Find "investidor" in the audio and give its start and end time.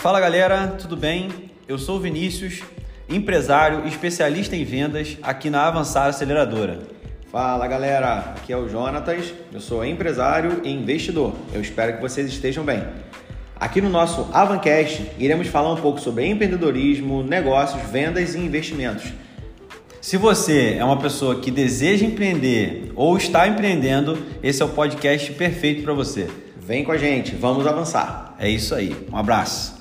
10.70-11.34